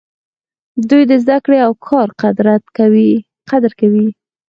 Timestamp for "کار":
1.87-2.07